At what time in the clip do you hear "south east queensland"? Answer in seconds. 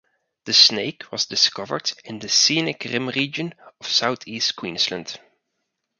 3.85-5.19